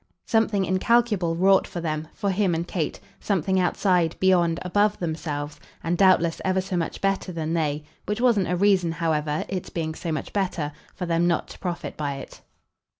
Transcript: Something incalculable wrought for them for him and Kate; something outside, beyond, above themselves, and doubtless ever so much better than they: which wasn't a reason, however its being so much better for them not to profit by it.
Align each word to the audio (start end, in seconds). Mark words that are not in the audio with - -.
Something 0.25 0.65
incalculable 0.65 1.35
wrought 1.35 1.67
for 1.67 1.79
them 1.79 2.07
for 2.15 2.31
him 2.31 2.55
and 2.55 2.67
Kate; 2.67 2.99
something 3.19 3.59
outside, 3.59 4.15
beyond, 4.19 4.57
above 4.63 4.97
themselves, 4.97 5.59
and 5.83 5.95
doubtless 5.95 6.41
ever 6.43 6.59
so 6.59 6.75
much 6.75 7.01
better 7.01 7.31
than 7.31 7.53
they: 7.53 7.83
which 8.07 8.19
wasn't 8.19 8.49
a 8.49 8.55
reason, 8.55 8.93
however 8.93 9.45
its 9.47 9.69
being 9.69 9.93
so 9.93 10.11
much 10.11 10.33
better 10.33 10.71
for 10.95 11.05
them 11.05 11.27
not 11.27 11.49
to 11.49 11.59
profit 11.59 11.95
by 11.97 12.15
it. 12.15 12.41